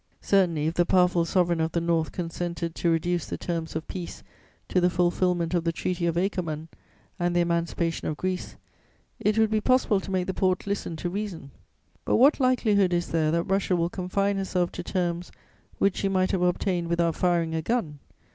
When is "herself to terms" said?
14.37-15.31